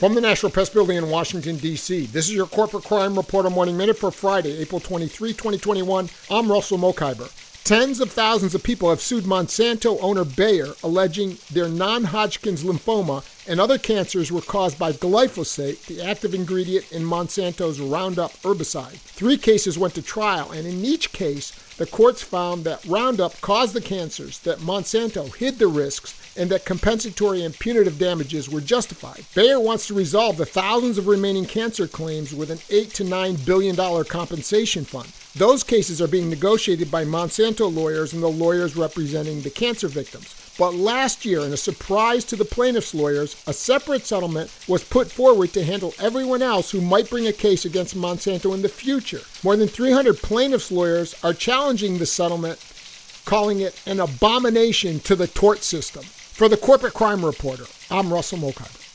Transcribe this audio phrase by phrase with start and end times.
[0.00, 3.76] From the National Press Building in Washington, D.C., this is your Corporate Crime Reporter Morning
[3.76, 6.08] Minute for Friday, April 23, 2021.
[6.30, 7.30] I'm Russell Mokhiber.
[7.64, 13.22] Tens of thousands of people have sued Monsanto owner Bayer, alleging their non Hodgkin's lymphoma
[13.46, 18.96] and other cancers were caused by glyphosate, the active ingredient in Monsanto's Roundup herbicide.
[18.96, 23.74] Three cases went to trial, and in each case, the courts found that Roundup caused
[23.74, 29.24] the cancers, that Monsanto hid the risks, and that compensatory and punitive damages were justified.
[29.34, 33.36] Bayer wants to resolve the thousands of remaining cancer claims with an 8 to 9
[33.44, 35.12] billion dollar compensation fund.
[35.36, 40.34] Those cases are being negotiated by Monsanto lawyers and the lawyers representing the cancer victims.
[40.58, 45.10] But last year, in a surprise to the plaintiffs' lawyers, a separate settlement was put
[45.10, 49.20] forward to handle everyone else who might bring a case against Monsanto in the future.
[49.44, 52.58] More than 300 plaintiffs' lawyers are challenging the settlement,
[53.24, 56.02] calling it an abomination to the tort system.
[56.02, 58.89] For the Corporate Crime Reporter, I'm Russell Mokhiber.